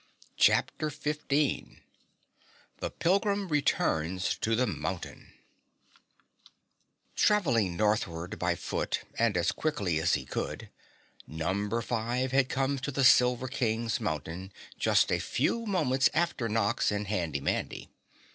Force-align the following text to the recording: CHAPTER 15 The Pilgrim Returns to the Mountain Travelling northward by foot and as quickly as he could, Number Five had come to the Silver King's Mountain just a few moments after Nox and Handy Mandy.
CHAPTER 0.37 0.89
15 0.89 1.79
The 2.79 2.89
Pilgrim 2.89 3.47
Returns 3.49 4.35
to 4.39 4.55
the 4.55 4.65
Mountain 4.65 5.31
Travelling 7.15 7.77
northward 7.77 8.39
by 8.39 8.55
foot 8.55 9.03
and 9.19 9.37
as 9.37 9.51
quickly 9.51 9.99
as 9.99 10.15
he 10.15 10.25
could, 10.25 10.69
Number 11.27 11.83
Five 11.83 12.31
had 12.31 12.49
come 12.49 12.79
to 12.79 12.89
the 12.89 13.03
Silver 13.03 13.47
King's 13.47 13.99
Mountain 14.01 14.51
just 14.79 15.11
a 15.11 15.19
few 15.19 15.67
moments 15.67 16.09
after 16.15 16.49
Nox 16.49 16.91
and 16.91 17.05
Handy 17.05 17.39
Mandy. 17.39 17.91